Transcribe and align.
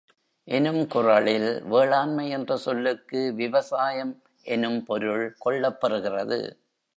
எனும் 0.47 0.87
குறளில் 0.87 1.63
வேளாண்மை 1.63 2.29
என்ற 2.29 2.57
சொல்லுக்கு 2.57 3.33
விவசாயம் 3.35 4.13
எனும் 4.45 4.83
பொருள் 4.83 5.25
கொள்ளப்பெறுகிறது. 5.45 6.39